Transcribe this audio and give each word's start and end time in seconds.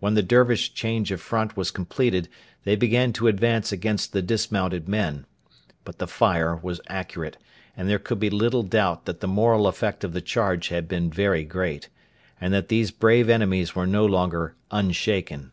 When 0.00 0.14
the 0.14 0.22
Dervish 0.22 0.72
change 0.72 1.12
of 1.12 1.20
front 1.20 1.54
was 1.54 1.70
completed, 1.70 2.30
they 2.64 2.74
began 2.74 3.12
to 3.12 3.28
advance 3.28 3.70
against 3.70 4.14
the 4.14 4.22
dismounted 4.22 4.88
men. 4.88 5.26
But 5.84 5.98
the 5.98 6.06
fire 6.06 6.56
was 6.56 6.80
accurate, 6.88 7.36
and 7.76 7.86
there 7.86 7.98
can 7.98 8.18
be 8.18 8.30
little 8.30 8.62
doubt 8.62 9.04
that 9.04 9.20
the 9.20 9.28
moral 9.28 9.66
effect 9.66 10.04
of 10.04 10.14
the 10.14 10.22
charge 10.22 10.68
had 10.68 10.88
been 10.88 11.10
very 11.10 11.44
great, 11.44 11.90
and 12.40 12.54
that 12.54 12.68
these 12.68 12.90
brave 12.90 13.28
enemies 13.28 13.74
were 13.76 13.86
no 13.86 14.06
longer 14.06 14.54
unshaken. 14.70 15.52